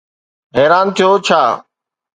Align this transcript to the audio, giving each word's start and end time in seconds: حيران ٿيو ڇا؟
حيران 0.55 0.85
ٿيو 0.95 1.09
ڇا؟ 1.25 1.41